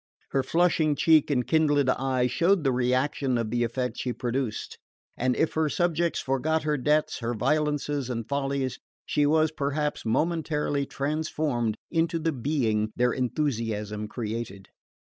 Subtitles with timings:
[0.31, 4.79] Her flushing cheek and kindled eye showed the reaction of the effect she produced,
[5.15, 10.87] and if her subjects forgot her debts, her violences and follies, she was perhaps momentarily
[10.87, 14.69] transformed into the being their enthusiasm created.